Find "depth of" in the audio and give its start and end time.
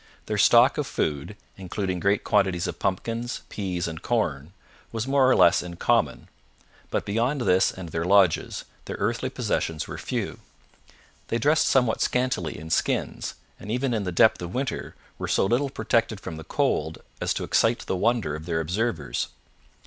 14.11-14.55